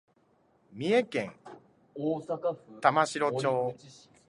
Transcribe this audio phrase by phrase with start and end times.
[0.73, 1.31] 三重県
[2.81, 3.75] 玉城町